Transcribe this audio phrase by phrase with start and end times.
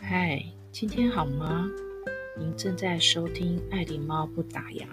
[0.00, 0.42] 嗨，
[0.72, 1.68] 今天好吗？
[2.38, 4.86] 您正在收听爱狸猫不打烊，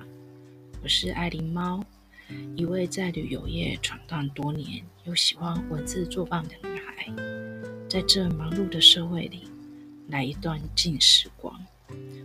[0.83, 1.83] 我是爱狸猫，
[2.55, 7.07] 一位在旅游业闯荡多年又喜欢文字作伴的女孩。
[7.87, 9.43] 在这忙碌的社会里，
[10.07, 11.57] 来一段静时光，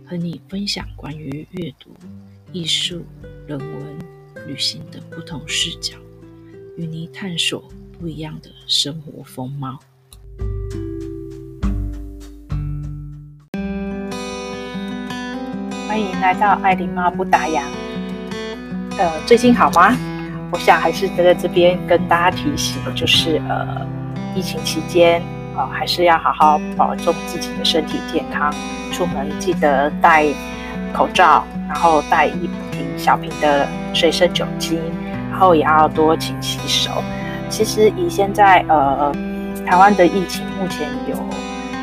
[0.05, 1.91] 和你分享关于阅读、
[2.51, 3.05] 艺术、
[3.47, 3.99] 人文、
[4.47, 5.97] 旅行的不同视角，
[6.75, 7.63] 与你探索
[7.97, 9.79] 不一样的生活风貌。
[16.01, 17.61] 迎来到爱琳猫不打烊。
[18.97, 19.95] 呃，最近好吗？
[20.51, 23.87] 我想还是在这边跟大家提醒，就是呃，
[24.35, 25.21] 疫情期间
[25.55, 28.53] 啊、呃，还是要好好保重自己的身体健康。
[28.91, 30.25] 出门记得戴
[30.93, 34.79] 口罩，然后带一瓶小瓶的随身酒精，
[35.31, 36.91] 然后也要多勤洗手。
[37.49, 39.13] 其实以现在呃
[39.65, 41.15] 台湾的疫情，目前有。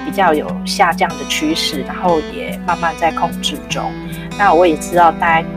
[0.09, 3.93] 比较有下降的趋势，然后也慢慢在控制中。
[4.38, 5.48] 那我也知道，大家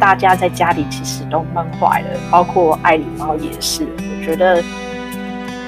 [0.00, 3.86] 大家在家里其实都闷坏了，包括爱琳猫也是。
[3.98, 4.62] 我觉得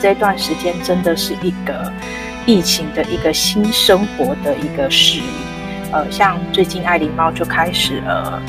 [0.00, 1.92] 这段时间真的是一个
[2.44, 5.24] 疫情的一个新生活的一个适应。
[5.92, 8.42] 呃，像最近爱琳猫就开始呃，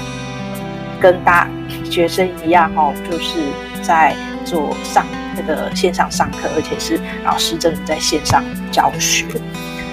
[1.00, 1.48] 跟大
[1.90, 3.40] 学生一样哦，就是
[3.84, 5.06] 在做上。
[5.34, 9.26] 那个线上上课，而且是老师真的在线上教学，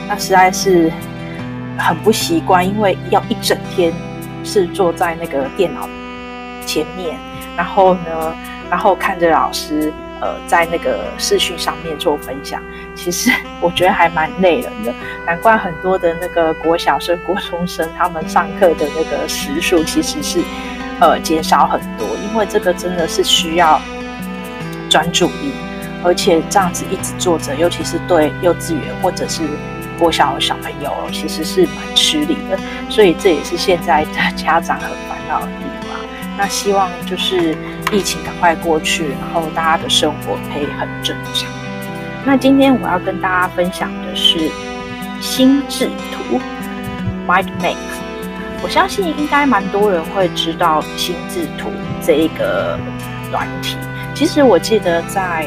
[0.09, 0.93] 那实在是
[1.79, 3.93] 很不习惯，因为要一整天
[4.45, 5.89] 是坐在那个电脑
[6.67, 7.19] 前面，
[7.57, 8.35] 然后呢，
[8.69, 12.63] 然后看着老师呃在那个视讯上面做分享，
[12.95, 14.93] 其实我觉得还蛮累人的。
[15.27, 20.43] 难怪很多的那个国小生、国中生他们上课的那个时数其实是
[21.01, 23.81] 呃减少很多，因为这个真的是需要。
[24.91, 25.53] 专注力，
[26.03, 29.43] 而且这样子一直坐着，尤其是对幼稚园或者是
[29.99, 32.59] 过小的小朋友，其实是蛮吃力的。
[32.89, 35.99] 所以这也是现在的家长很烦恼的地方。
[36.37, 37.57] 那希望就是
[37.91, 41.51] 疫情赶快过去，然后大家的生活可以很正常。
[42.25, 44.51] 那今天我要跟大家分享的是
[45.21, 46.41] 心智图
[47.27, 47.77] （MindMap）。
[48.63, 51.71] 我相信应该蛮多人会知道心智图
[52.05, 52.79] 这一个
[53.31, 53.77] 软体。
[54.15, 55.47] 其实我记得在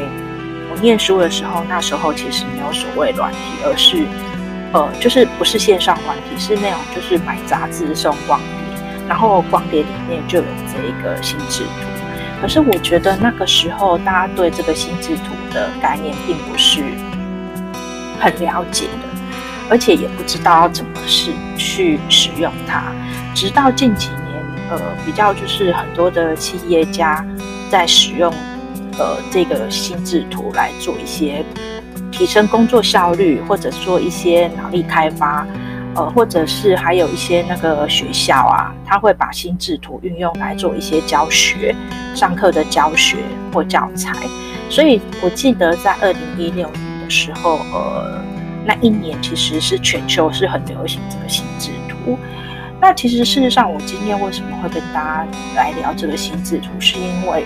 [0.70, 4.06] 我念书的时候，那时候其实没有所谓软体，而是
[4.72, 8.78] 呃，就是不是线上软体，是那种就是买杂志送光碟，
[9.08, 11.70] 然后光碟里面就有这一个心智图。
[12.40, 16.82] 可是我觉得那个时候大家对这个心智图的概念并不是
[18.18, 19.08] 很了解的，
[19.68, 22.84] 而且也不知道怎么是去使用它。
[23.34, 27.24] 直到近几年，呃，比较就是很多的企业家
[27.70, 28.32] 在使用。
[28.98, 31.42] 呃，这个心智图来做一些
[32.22, 35.44] 提升工作效率，或者做一些脑力开发，
[35.96, 41.74] 呃，或者是还有一些那个学校啊，他会把心智图运用来做一些教学、
[42.14, 43.16] 上课的教学
[43.52, 44.12] 或教材。
[44.70, 48.22] 所以我记得在二零一六年的时候，呃，
[48.64, 52.16] 那一年其实是全球是很流行这个心智图。
[52.80, 57.44] 那其实事实上，我今天为什么会跟大家来聊这个心智图，是因为。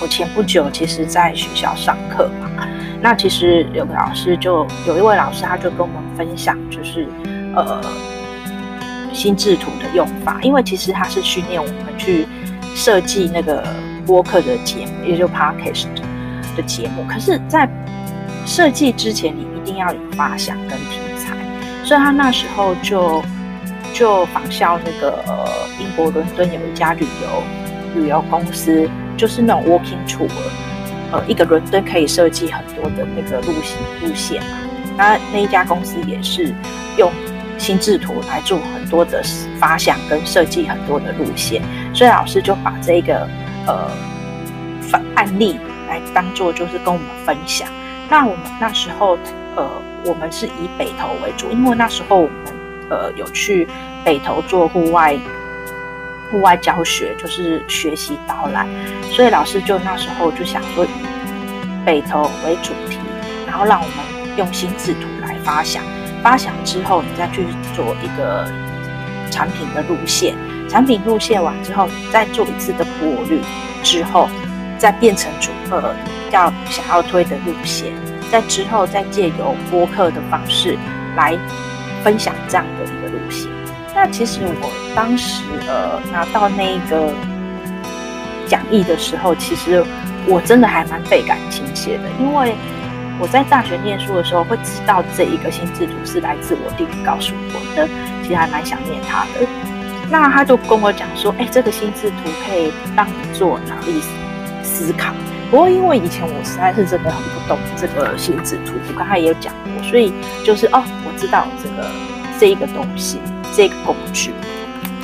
[0.00, 2.50] 我前不久其实在学校上课嘛，
[3.02, 7.08] 那其实有个老师就有一位老师，他就跟我们分享，就是
[7.56, 7.80] 呃
[9.12, 12.26] 心智图的用法，因为其实他是训练我们去
[12.76, 13.66] 设计那个
[14.06, 15.86] 播客的节目，也就 podcast
[16.56, 17.04] 的节目。
[17.08, 17.68] 可是，在
[18.46, 21.34] 设计之前，你一定要有发想跟题材，
[21.84, 23.20] 所以他那时候就
[23.92, 25.18] 就仿效那个
[25.80, 28.88] 英国伦敦有一家旅游旅游公司。
[29.14, 30.26] 就是那种 walking tour，
[31.12, 34.58] 呃，一个伦敦可以设计很多的那个路线路线嘛。
[34.96, 36.54] 那那一家公司也是
[36.96, 37.12] 用
[37.58, 39.22] 心智图来做很多的
[39.60, 41.62] 发想跟设计很多的路线，
[41.94, 43.28] 所以老师就把这个
[43.66, 43.90] 呃
[44.80, 45.58] 反案例
[45.88, 47.68] 来当做就是跟我们分享。
[48.08, 49.18] 那我们那时候
[49.54, 49.70] 呃，
[50.04, 52.32] 我们是以北投为主，因为那时候我们
[52.90, 53.68] 呃有去
[54.02, 55.18] 北投做户外。
[56.30, 58.66] 户外教学就是学习导览，
[59.10, 60.82] 所以老师就那时候就想说
[61.84, 62.98] 北投为主题，
[63.46, 65.82] 然后让我们用心智图来发想，
[66.22, 68.46] 发想之后你再去做一个
[69.30, 70.34] 产品的路线，
[70.68, 73.40] 产品路线完之后，你再做一次的过滤
[73.82, 74.28] 之后，
[74.78, 75.94] 再变成主呃
[76.30, 77.92] 要想要推的路线，
[78.30, 80.78] 在之后再借由播客的方式
[81.16, 81.36] 来
[82.02, 83.50] 分享这样的一个路线。
[83.94, 87.12] 那其实我当时呃拿到那个
[88.46, 89.84] 讲义的时候，其实
[90.26, 92.54] 我真的还蛮倍感亲切的，因为
[93.18, 97.88] 我在大学念书的时候会知道这一个心智图是来自我弟弟告诉我的，
[98.22, 99.46] 其实还蛮想念他的。
[100.10, 102.16] 那他就跟我讲说，哎，这个心智图
[102.46, 104.00] 可以让你做脑力
[104.62, 105.12] 思考。
[105.50, 110.12] 不过因为以前我实在是真的很不懂这个心智图，我刚才也有讲过，所以
[110.44, 111.90] 就是哦，我知道这个
[112.38, 113.20] 这一个东西，
[113.54, 114.32] 这个工具。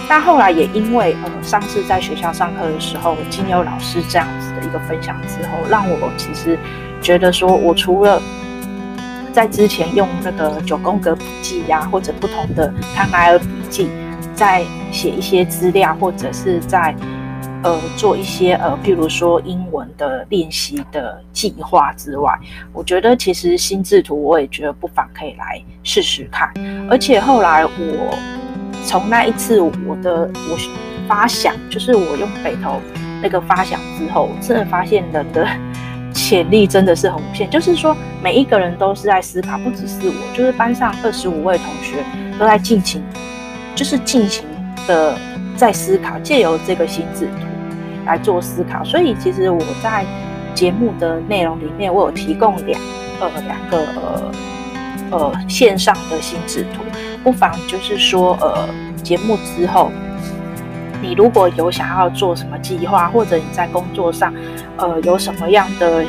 [0.08, 6.58] 但后来也因为呃上次在学校上课的时候，经由老师这样子的一个分享之后，让我其实
[7.02, 8.20] 觉得说，我除了
[9.32, 13.90] 在之前用那个九宫格笔记呀、或者不同的康奈尔笔记，
[14.34, 16.96] 在写一些资料，或者是在
[17.62, 22.32] 呃做一些呃，譬如说英文的练习的计划之外，
[22.72, 26.50] 我觉得其实心智图我也觉得不妨可以来试试看，
[26.90, 28.37] 而且后来我。
[28.88, 29.70] 从那一次我
[30.02, 30.56] 的我
[31.06, 32.80] 发想，就是我用北投
[33.22, 35.46] 那个发想之后，我真的发现人的
[36.14, 37.50] 潜力真的是很无限。
[37.50, 42.02] 就是说，每一个人都是在思考，不只是我，就是班上二十五位同学
[42.38, 43.02] 都在尽情，
[43.74, 44.46] 就是尽情
[44.86, 45.18] 的
[45.54, 47.46] 在思考，借由这个心智图
[48.06, 48.82] 来做思考。
[48.84, 50.06] 所以，其实我在
[50.54, 52.80] 节目的内容里面，我有提供两
[53.20, 54.32] 呃两个呃
[55.10, 56.87] 呃线上的心智图。
[57.22, 58.68] 不妨就是说，呃，
[59.02, 59.90] 节目之后，
[61.02, 64.32] 你如果有想要做什么计划，或者你在工作上，
[64.76, 66.04] 呃，有什么样的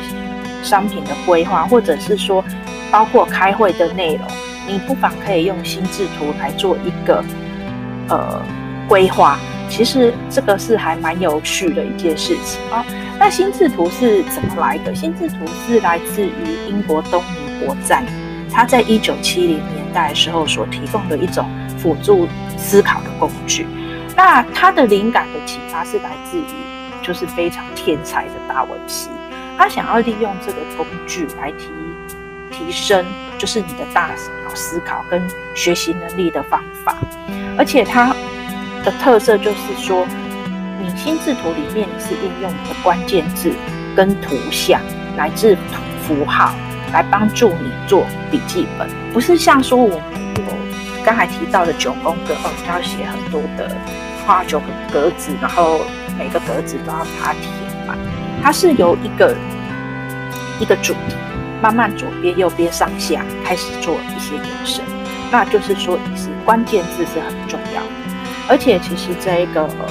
[0.62, 2.44] 商品的规划，或者是说，
[2.90, 4.26] 包括开会的内容，
[4.66, 7.22] 你不妨可以用心智图来做一个
[8.08, 8.40] 呃
[8.88, 9.38] 规划。
[9.68, 12.84] 其实这个是还蛮有趣的一件事情啊。
[13.18, 14.92] 那心智图是怎么来的？
[14.94, 15.36] 心智图
[15.66, 18.04] 是来自于英国东尼伯赞，
[18.50, 19.79] 他在一九七零年。
[19.92, 21.48] 代时候所提供的一种
[21.78, 23.66] 辅助思考的工具，
[24.16, 26.44] 那他的灵感的启发是来自于
[27.02, 29.08] 就是非常天才的达文西，
[29.56, 31.68] 他想要利用这个工具来提
[32.50, 33.04] 提升
[33.38, 34.08] 就是你的大
[34.44, 35.22] 脑思考跟
[35.54, 36.96] 学习能力的方法，
[37.56, 38.14] 而且它
[38.84, 40.06] 的特色就是说，
[40.80, 43.52] 你心智图里面你是运用你的关键字
[43.96, 44.80] 跟图像
[45.16, 45.56] 来自
[46.06, 46.54] 符号。
[46.92, 50.42] 来帮助你做笔记本，不是像说我们有
[51.04, 53.70] 刚才提到的九宫格哦，要写很多的
[54.26, 55.80] 画九个格子，然后
[56.18, 57.44] 每个格子都要把它填
[57.86, 57.96] 满。
[58.42, 59.36] 它是由一个
[60.58, 61.14] 一个主题，
[61.62, 64.84] 慢慢左边、右边、上下开始做一些延伸。
[65.30, 67.88] 那就是说，也是关键字是很重要的。
[68.48, 69.86] 而且，其实这一个呃，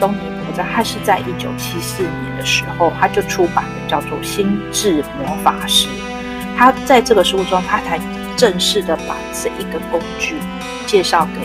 [0.00, 5.86] 东尼伯赞，他是在一九七四年的时候，他就出版了叫做《心智魔法师》。
[6.62, 7.98] 他在这个书中，他才
[8.36, 10.36] 正式的把这一个工具
[10.86, 11.40] 介绍给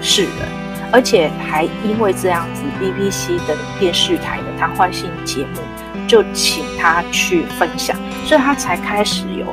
[0.00, 0.48] 世人，
[0.90, 5.60] 而且还因为这样子，BBC 的电视台的谈话性节目
[6.08, 7.94] 就请他去分享，
[8.24, 9.44] 所以他才开始有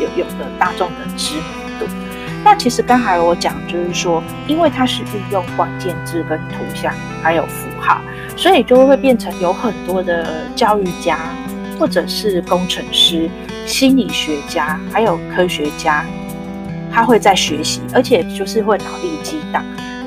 [0.00, 1.44] 有有的大众的知名
[1.78, 1.86] 度。
[2.42, 6.92] 那其实刚才我讲就是说，因为它是运用关键字跟图像
[7.22, 8.00] 还有符号，
[8.36, 11.20] 所以就会变成有很多的教育家
[11.78, 13.30] 或者是工程师。
[13.66, 16.04] 心理学家还有科学家，
[16.92, 19.64] 他会在学习，而且就是会脑力激荡，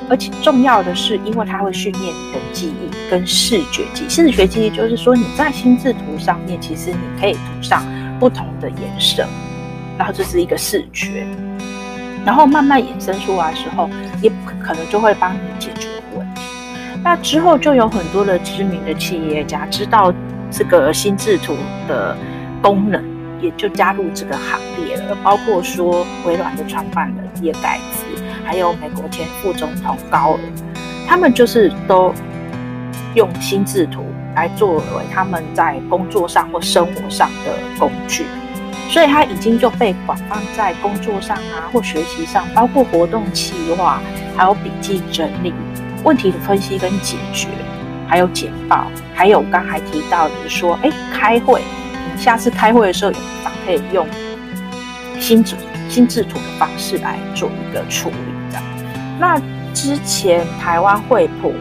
[0.09, 4.09] 而且重要的是，因为他会训练你的记忆跟视觉记忆。
[4.09, 7.83] 视觉记忆就是说，你在心智图上面，其实你可以涂上
[8.19, 9.25] 不同的颜色，
[9.97, 11.25] 然后这是一个视觉，
[12.25, 13.89] 然后慢慢衍生出来的时候，
[14.21, 14.29] 也
[14.61, 16.41] 可能就会帮你解决问题。
[17.03, 20.13] 那之后就有很多的知名的企业家知道
[20.51, 21.55] 这个心智图
[21.87, 22.15] 的
[22.61, 23.12] 功能。
[23.43, 28.05] 也就加入这个行列了，包括说微软的创办人比尔盖茨，
[28.45, 30.39] 还有美国前副总统高尔，
[31.05, 32.13] 他们就是都
[33.15, 38.25] 用心智图来作为他们在工作上或生活上的工具，
[38.89, 44.01] 所以它已经就被广泛在工作上啊或学习上，包括活动企划，
[44.37, 45.53] 还有笔记整理、
[46.05, 47.49] 问题的分析跟解决，
[48.07, 51.61] 还有简报，还有刚才提到的说，哎，开会。
[52.17, 54.07] 下次开会的时候，有没有可以用
[55.19, 55.55] 心智
[55.89, 58.15] 心智图的方式来做一个处理
[58.49, 58.63] 这样。
[59.19, 59.39] 那
[59.73, 61.53] 之前台湾惠普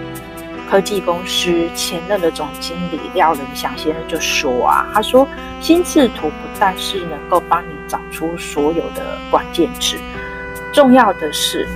[0.71, 5.29] 科技公司前任的总经理廖仁祥先生就说啊，他说
[5.61, 9.97] 心智图不但是能够帮你找出所有的关键字，
[10.73, 11.69] 重要的是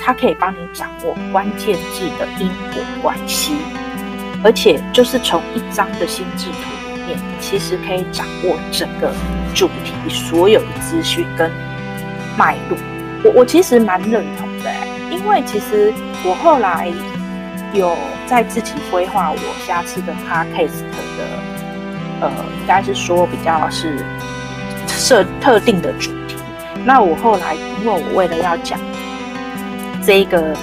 [0.00, 3.56] 它可以帮你掌握关键字的因果关系，
[4.44, 6.73] 而且就是从一张的心智图。
[7.40, 9.12] 其实可以掌握整个
[9.54, 11.50] 主题所有的资讯跟
[12.36, 12.78] 脉络，
[13.24, 14.70] 我我其实蛮认同的，
[15.10, 15.92] 因为其实
[16.24, 16.92] 我后来
[17.72, 17.96] 有
[18.26, 20.80] 在自己规划我下次的 podcast
[21.16, 21.24] 的，
[22.20, 22.30] 呃，
[22.60, 24.04] 应该是说比较是
[24.88, 26.36] 设特定的主题。
[26.84, 28.78] 那我后来，因为我为了要讲
[30.04, 30.54] 这一个，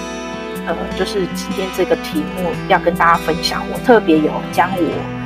[0.66, 5.21] 呃，就是今天这个题目要跟大家分享，我特别有将我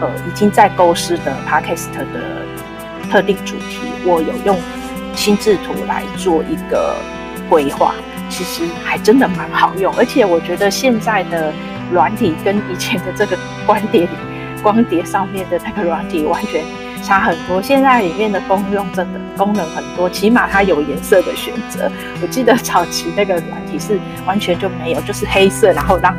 [0.00, 2.06] 呃已经在构思的 Podcast 的
[3.10, 4.58] 特定主题，我有用
[5.14, 6.96] 心智图来做一个
[7.48, 7.94] 规划，
[8.28, 11.52] 其实还真的蛮好用，而且我觉得现在的
[11.92, 14.08] 软体跟以前的这个光碟
[14.62, 16.62] 光碟上面的那个软体完全。
[17.04, 21.92] 差很多，现在里面的功用真的功能很多，起码它有颜色的选择。
[22.22, 26.16] 我记得早期那个软体是完全就没有，就是黑色，然后让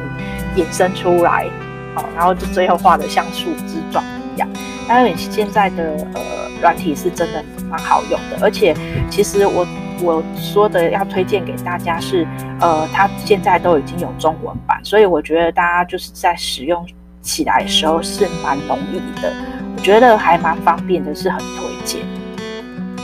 [0.53, 1.49] 你衍生出来，
[1.95, 4.03] 哦，然后就最后画的像树枝状
[4.35, 4.47] 一样。
[4.87, 6.21] 当然，现在的呃
[6.61, 8.75] 软体是真的蛮好用的，而且
[9.09, 9.65] 其实我
[10.01, 12.27] 我说的要推荐给大家是，
[12.59, 16.85] 呃，它现在都已经有中文版，所以我觉得大家就是在使用
[17.21, 19.33] 起来的时候是蛮容易的。
[19.75, 22.01] 我觉得还蛮方便的，是很推荐。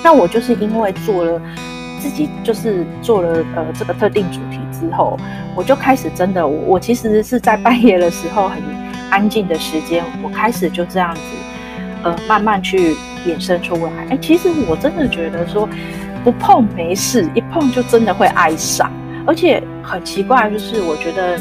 [0.04, 1.42] 那我就是因为做了
[2.00, 5.18] 自己，就是做了呃这个特定主题之后，
[5.56, 8.58] 我就开始真的，我我其实是在半夜的时候很
[9.10, 11.22] 安静的时间，我开始就这样子
[12.04, 12.96] 呃慢慢去
[13.26, 13.92] 衍生出来。
[14.10, 15.70] 哎，其实我真的觉得说
[16.24, 18.92] 不碰没事，一碰就真的会爱上。
[19.26, 21.38] 而且很奇怪，就是我觉得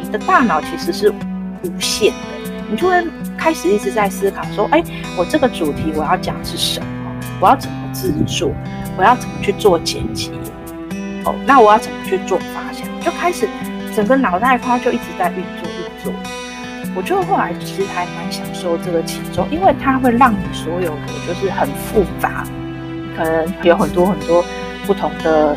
[0.00, 3.02] 你的大脑其实是无限的，你就会。
[3.38, 4.82] 开始一直在思考说，哎，
[5.16, 6.86] 我这个主题我要讲是什么？
[7.40, 8.50] 我要怎么制作？
[8.96, 10.32] 我要怎么去做剪辑？
[11.46, 12.86] 那我要怎么去做发想？
[13.00, 13.48] 就开始
[13.94, 16.12] 整个脑袋瓜就一直在运作运作。
[16.96, 22.44] 我就后来其实还蛮享受这个其中，因为它会让你所有的就是很复杂，
[23.16, 24.44] 可能有很多很多
[24.86, 25.56] 不同的，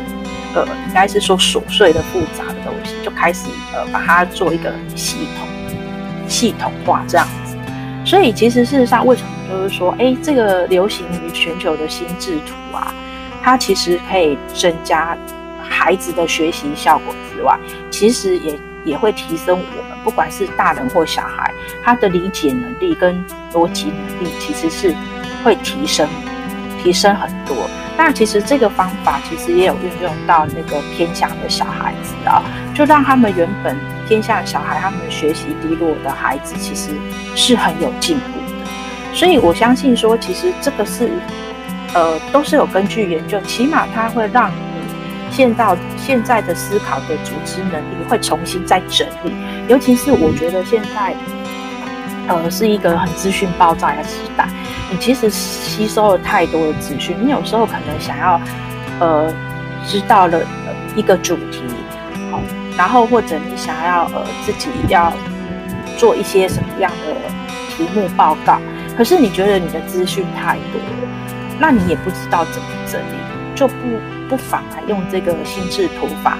[0.54, 5.48] 呃，应该是说琐碎的复杂的东西，就开始呃把它做一个系统
[6.28, 7.56] 系统化这样子。
[8.04, 12.92] 所以，其实事实上，为什么就是说，哎，这个流行于全球的心智图啊，
[13.42, 15.16] 它其实可以增加
[15.72, 17.58] 孩子的学习效果之外，
[17.90, 21.52] 其实也也会提升我们不管是大人或小孩，
[21.82, 24.94] 他的理解能力跟逻辑能力，其实是
[25.42, 26.06] 会提升，
[26.82, 27.56] 提升很多。
[27.96, 32.42] 那其实这个方法其实也有运用到那个偏向的小孩子啊，
[32.74, 33.76] 就让他们原本。
[34.08, 36.90] 偏向小孩，他们学习低落的孩子，其实
[37.34, 39.14] 是很有进步的。
[39.14, 41.08] 所以我相信说，其实这个是，
[41.94, 43.40] 呃，都是有根据研究。
[43.42, 44.50] 起码它会让
[45.32, 49.32] 现到现在的思考的组织能力会重新再整理。
[49.66, 51.14] 尤其是我觉得现在，
[52.28, 54.46] 呃，是一个很资讯爆炸的时代。
[54.90, 58.40] 你其实吸收了太多的资讯，你有时候可能想要，
[59.00, 59.34] 呃，
[59.86, 60.40] 知道了
[60.94, 61.62] 一个主题。
[62.30, 62.40] 好
[62.76, 65.12] 然后或者你想要呃自己要
[65.98, 67.14] 做一些什么样的
[67.76, 68.58] 题目报告，
[68.96, 71.08] 可是你觉得你的资讯太多了，
[71.58, 73.16] 那你也不知道怎么整理，
[73.54, 73.74] 就不
[74.28, 76.38] 不妨来用这个心智图法，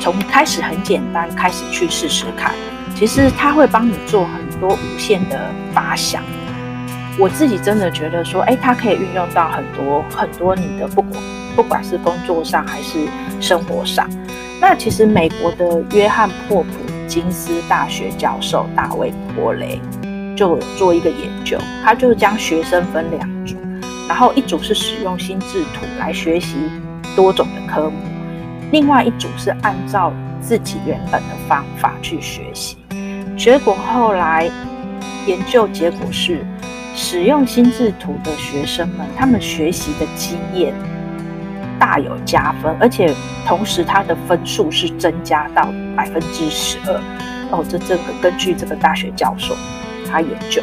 [0.00, 2.54] 从开始很简单开始去试试看，
[2.94, 6.22] 其实它会帮你做很多无限的发想。
[7.16, 11.22] 我自己真的觉得说，哎，它可以运用到很多很多你的不管
[11.54, 12.98] 不管是工作上还是
[13.40, 14.08] 生活上。
[14.60, 16.68] 那其实美国的约翰霍普
[17.06, 19.80] 金斯大学教授大卫柏雷
[20.36, 23.56] 就做一个研究，他就是将学生分两组，
[24.08, 26.56] 然后一组是使用心智图来学习
[27.14, 27.96] 多种的科目，
[28.72, 32.76] 另外一组是按照自己原本的方法去学习。
[33.36, 34.50] 结果后来
[35.26, 36.44] 研究结果是，
[36.94, 40.74] 使用心智图的学生们，他们学习的经验。
[41.76, 43.12] 大有加分，而且
[43.46, 46.94] 同时他的分数是增加到百分之十二。
[47.50, 49.54] 哦，这这个根据这个大学教授
[50.10, 50.62] 他研究，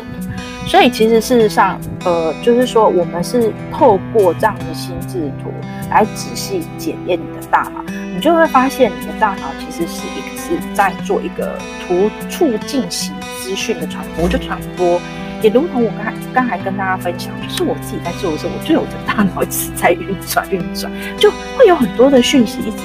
[0.71, 5.51] 所以其实事实上，呃，就是说我们是透过这样的心智图
[5.89, 7.83] 来仔细检验你的大脑，
[8.15, 14.97] 你就会发现你的大脑其实是一直在做一个图促进型资讯的传播，就传播。
[15.41, 22.83] 也如同我刚才刚才跟大家分享，就是我自己在做的时候，我就有的大脑一直在运转运转，就会有很多的讯息一直，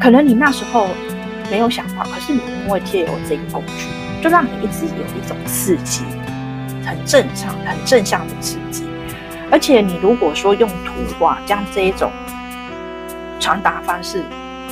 [0.00, 0.86] 可能你那时候
[1.50, 6.04] 没有想到，可是你因为借由这个工具，就让你一直有一种刺激，
[6.88, 8.84] 很正常、很正向的刺激。
[9.50, 12.10] 而且你如果说用图画将这一种
[13.38, 14.24] 传达方式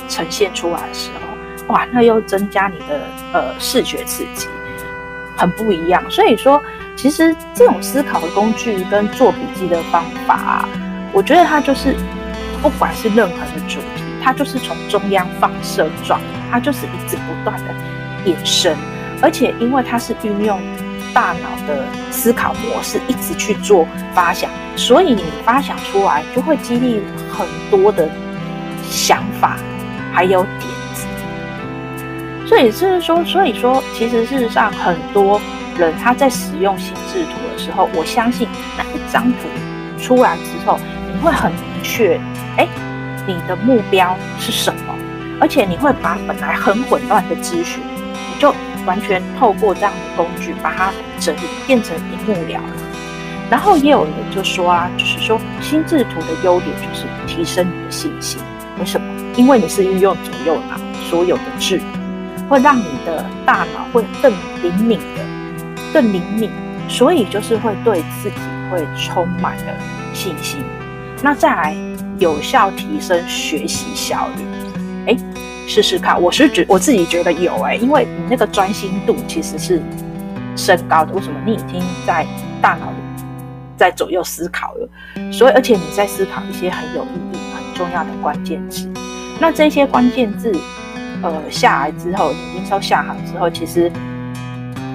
[0.09, 3.01] 呈现出来的时候，哇，那又增加你的
[3.33, 4.47] 呃视觉刺激。
[5.35, 6.59] 很不一样，所以说，
[6.95, 10.67] 其实这种思考的工具跟做笔记的方法，
[11.13, 11.95] 我觉得它就是，
[12.59, 16.19] 不管是任何的主题，它就是从中央放射状，
[16.49, 17.73] 它就是一直不断的
[18.25, 18.75] 延伸，
[19.21, 20.59] 而且因为它是运用
[21.17, 28.07] 大脑的思考模式一直去做发想，所以你发想出来就会激励很多的
[28.87, 29.57] 想法，
[30.13, 31.07] 还有点子。
[32.45, 35.41] 所以就是说，所以说，其实事实上，很多
[35.75, 38.47] 人他在使用心智图的时候，我相信
[38.77, 40.79] 那一张图出来之后，
[41.11, 42.21] 你会很明确，
[42.57, 42.67] 哎，
[43.25, 44.93] 你的目标是什么？
[45.41, 47.81] 而且你会把本来很混乱的资讯，
[48.87, 52.63] 完全透过这样的工具把它整理变成一目了然。
[53.51, 58.41] 然后也有人就说啊，就是说心智图的优点就是提升你的信心。
[58.79, 59.07] 为什么？
[59.35, 60.77] 因为你是运用左右脑
[61.09, 64.31] 所有的智能，会让你的大脑会更
[64.63, 65.23] 灵敏的、
[65.93, 66.49] 更灵敏，
[66.89, 68.35] 所以就是会对自己
[68.71, 69.73] 会充满了
[70.13, 70.59] 信心。
[71.21, 71.75] 那再来
[72.19, 74.43] 有效提升学习效率。
[75.67, 79.81] 试试看，我是觉我自己觉得有哎，因为你那个专心度其实是
[80.55, 81.13] 升高的。
[81.13, 81.37] 为什么？
[81.45, 82.25] 你已经在
[82.61, 82.95] 大脑里
[83.75, 84.89] 在左右思考了，
[85.29, 88.89] 所以而且你在思考一些很有意义、很重要的关键字。
[89.41, 90.51] 那这些关键字，
[91.21, 93.91] 呃，下来之后，你已经都下好之后，其实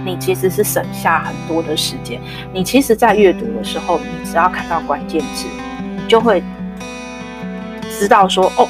[0.06, 2.18] 你其实是省下很多的时间。
[2.50, 5.46] 你其实，在阅读的时候，你只要看到关键字，
[5.82, 6.42] 你就会
[7.90, 8.66] 知道说，哦。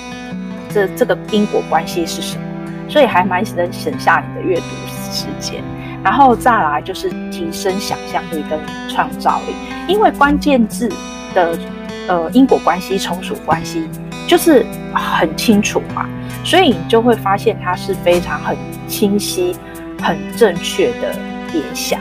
[0.72, 2.44] 这这个因果关系是什么？
[2.88, 4.64] 所以还蛮能省下你的阅读
[5.10, 5.62] 时间，
[6.04, 9.54] 然后再来就是提升想象力跟创造力，
[9.88, 10.90] 因为关键字
[11.32, 11.58] 的
[12.06, 13.88] 呃因果关系、从属关系
[14.28, 16.06] 就是很清楚嘛，
[16.44, 19.56] 所以你就会发现它是非常很清晰、
[20.02, 21.14] 很正确的
[21.52, 21.98] 联想，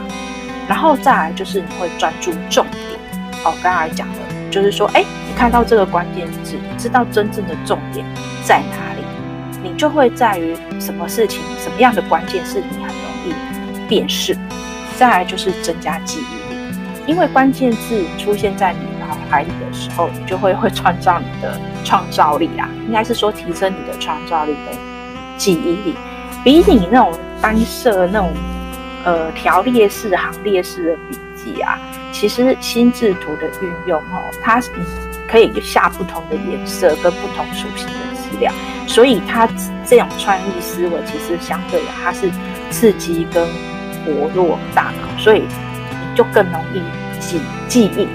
[0.68, 2.82] 然后再来就是你会专注重点。
[3.44, 4.18] 哦，刚才讲的
[4.50, 8.04] 就是说，哎，你看到这个关键字，知道真正的重点。
[8.52, 9.02] 在哪里，
[9.62, 14.36] 你就会在于什么事情、什么样的关键是你很容易辨识。
[14.98, 16.60] 再来就是增加记忆力，
[17.06, 24.78] 因为关键字出现在你脑海里的时候，你就会会创造你的创造力啊，应该是说提升你的创造力跟
[25.38, 25.94] 记忆力，
[26.44, 28.30] 比你那种单设那种
[29.02, 31.78] 呃条列式、行列式的笔记啊，
[32.12, 34.60] 其实心智图的运用哦，它
[35.26, 38.11] 可以下不同的颜色跟不同属性的。
[38.38, 38.54] 量
[38.86, 39.48] 所以它
[39.86, 42.30] 这种创意思维其实相对的，它是
[42.70, 43.46] 刺激跟
[44.04, 46.82] 活络大脑，所以你就更容易
[47.20, 48.10] 记记忆的。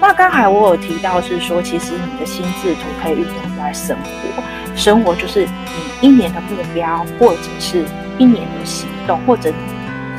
[0.00, 4.42] 那刚才我有提到是说，其实你的心智图可以运用在生活，
[4.76, 7.84] 生活就是你一年的目标，或者是
[8.18, 9.50] 一年的行动，或者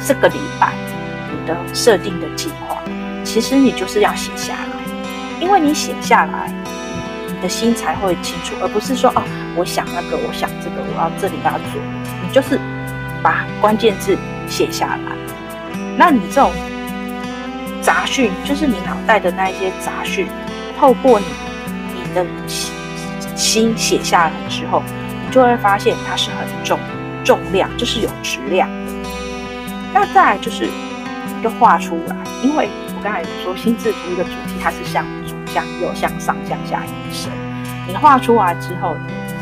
[0.05, 0.73] 这个礼拜
[1.31, 2.81] 你的设定的计划，
[3.23, 6.51] 其实你就是要写下来，因为你写下来。
[7.37, 9.21] 你的心才会清楚，而不是说哦，
[9.55, 11.79] 我想那个，我想这个，我要这里要做。
[12.23, 12.59] 你就是
[13.21, 14.17] 把关键字
[14.49, 15.15] 写下来。
[15.95, 16.51] 那你这种
[17.79, 20.27] 杂讯，就是你脑袋的那一些杂讯，
[20.79, 21.25] 透过你
[21.93, 22.25] 你的
[23.35, 24.81] 心写下来之后，
[25.23, 26.79] 你就会发现它是很重
[27.23, 28.67] 重量，就是有质量。
[29.93, 30.67] 那再来就是，
[31.43, 35.05] 就画出来，因为我刚才有说心智图一个主题，它是像。
[35.57, 37.31] 向右、向上、向下延伸，
[37.87, 38.93] 你画出来之后，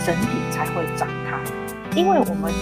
[0.06, 1.38] 整体才会展开。
[1.93, 2.54] 因为我们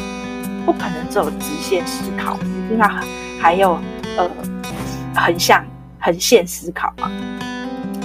[0.66, 2.90] 不可能只有直线思考，一定要
[3.40, 3.80] 还有
[4.18, 4.28] 呃
[5.16, 5.64] 横向、
[6.00, 7.12] 横线思考嘛。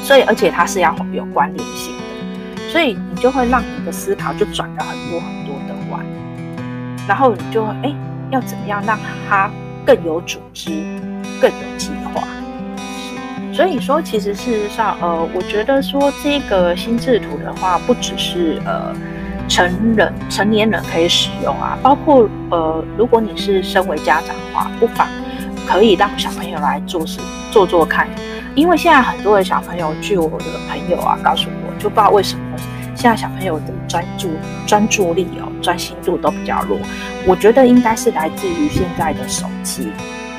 [0.02, 6.04] 所以，而且它是要有关联性的，所以你就会让你的思考就转了很多很多的弯，
[7.08, 7.94] 然后你就会哎，
[8.30, 9.50] 要怎么样让它
[9.87, 10.70] 更有组织、
[11.40, 12.22] 更有计划？
[13.58, 18.94] 所以说，其实事实上，呃，我觉得说这个心智图的话，不只是呃
[19.48, 25.08] 成人、成年人可以使用啊，包括呃，如果你是身为家长的话，不妨
[25.66, 27.18] 可以让小朋友来做事
[27.50, 28.06] 做做看。
[28.54, 32.56] 因为现在很多的小朋友，据我的朋友啊告诉我，就不知道为什么
[32.94, 34.30] 现在小朋友的专注
[34.68, 36.78] 专注力哦、专心度都比较弱。
[37.26, 39.88] 我觉得应该是来自于现在的手机，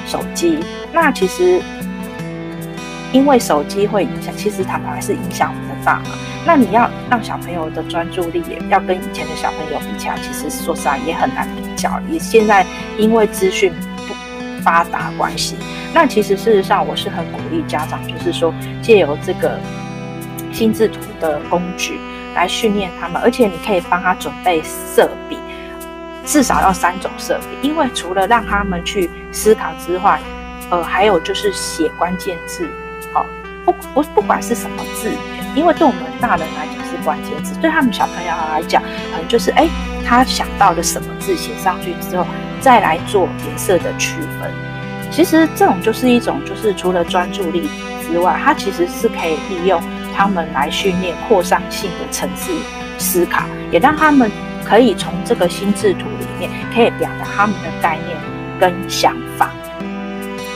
[0.06, 0.60] 手机。
[0.94, 1.62] 那其实。
[3.12, 6.12] 因为手机会影响，其实它还是影响我们的大脑。
[6.46, 12.00] 那你要让小朋友的专注力也要跟以前的小朋友比起来，其实说实在也很难比较。
[12.10, 12.66] 也现在
[12.98, 13.74] 因为资讯
[14.08, 14.14] 不
[14.64, 15.56] 发达关系，
[15.94, 19.60] 那其实事实上我是很鼓励家长，就是说借由这个
[20.54, 22.00] 心智图的工具
[22.36, 25.38] 来训练他们，而且你可以帮他准备色笔，
[26.26, 30.20] 至少要三种色笔，因为除了让他们去思考之外，
[30.70, 32.70] 呃，还有就是写关键字。
[33.14, 33.26] 好，
[33.66, 35.12] 不不不管是什么字，
[35.56, 39.68] 因为对我们大人来讲是关键字，对他们小朋友来讲，可能就是哎，
[40.06, 42.26] 他想到了什么字写上去之后，
[42.62, 44.52] 再来做颜色的区分。
[45.12, 47.68] 其实这种就是一种，就是除了专注力
[48.04, 49.82] 之外，它其实是可以利用
[50.16, 52.52] 他们来训练扩散性的层次
[53.00, 54.32] 思考，也让他们
[54.64, 58.16] 可以从这个心智图里面可以表达他们的概念
[58.60, 59.50] 跟想法，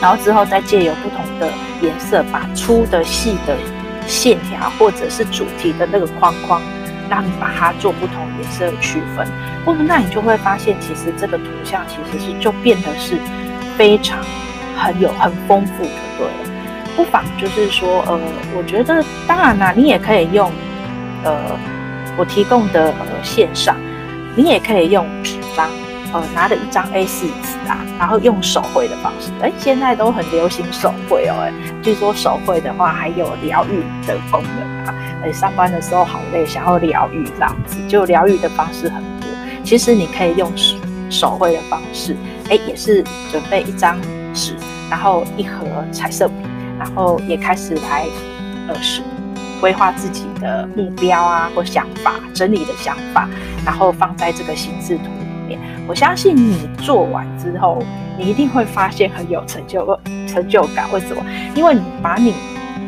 [0.04, 1.50] 然后之后再借由不同的
[1.82, 3.56] 颜色，把粗的、细的
[4.06, 6.62] 线条或者是主题的那个框框。
[7.10, 9.28] 让你把它做不同颜色的区分，
[9.66, 13.20] 不，那你就会发现，其实这个图像其实是就变得是
[13.78, 14.20] 非常
[14.76, 16.34] 很有很丰富的，对了。
[16.96, 18.20] 不妨就是说，呃，
[18.58, 20.50] 我觉得当然啦，你也可以用
[21.24, 21.36] 呃
[22.18, 23.76] 我提供的呃线上，
[24.34, 25.70] 你也可以用纸张。
[26.14, 39.28] 呃，拿了一张 A4 纸啊，然后用手绘的方式，哎，现在都很流行手绘哦，哎，据说手绘的话还有疗愈的功能啊，哎，上班的时候好累，想要疗愈这样子，就疗愈的方式很多。
[39.64, 40.78] 其实你可以用手
[41.10, 42.16] 手绘的方式，
[42.50, 43.98] 哎，也是准备一张
[44.36, 44.56] 纸，
[44.92, 46.36] 然后一盒彩色笔，
[46.78, 48.06] 然后也开始来，
[48.68, 49.02] 呃，是
[49.60, 53.28] 规划自己的目标啊或想法，整理的想法，
[53.66, 55.06] 然后放在这个心智图。
[55.88, 57.84] 我相信你做完之后，
[58.18, 60.92] 你一定会发现很有成就成就感。
[60.92, 61.24] 为什么？
[61.56, 62.34] 因为你把你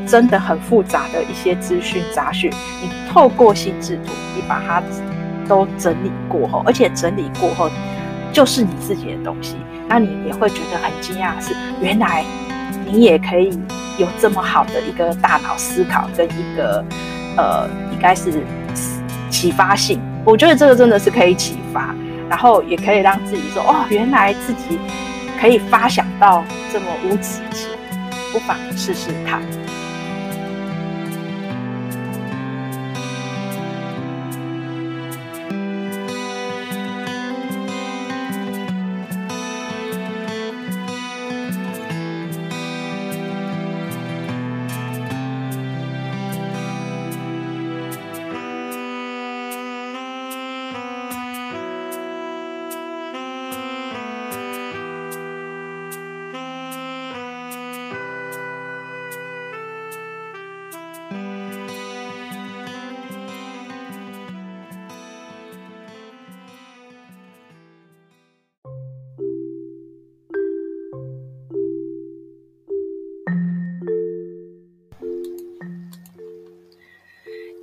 [0.08, 2.50] 真的很复杂的一些资讯杂讯，
[2.82, 4.82] 你透过心智图，你把它
[5.48, 7.70] 都整理过后，而且整理过后
[8.32, 9.56] 就是你自己的东西，
[9.88, 12.24] 那你也会觉得很惊讶是，原来
[12.86, 13.50] 你也可以
[13.98, 16.84] 有这么好的一个大脑思考跟一个
[17.36, 18.42] 呃，应该是
[19.30, 20.00] 启发性。
[20.24, 21.94] 我觉得这个真的是可以启发。
[22.30, 24.80] 然后也可以让自己说哦，原来自己
[25.40, 27.70] 可以发想到这么无止境，
[28.32, 29.42] 不妨试试看。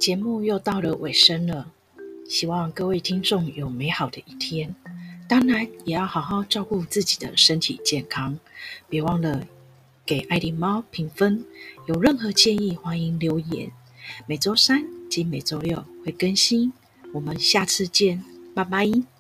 [0.03, 1.71] 节目又到了尾声了，
[2.29, 4.75] 希望各位听众有美好的一天。
[5.29, 8.37] 当然，也要好好照顾自己的身体健康。
[8.88, 9.47] 别忘了
[10.05, 11.45] 给爱迪猫评分。
[11.87, 13.71] 有任何建议，欢迎留言。
[14.27, 16.73] 每周三及每周六会更新。
[17.12, 18.25] 我们下次见，
[18.57, 19.12] 拜拜。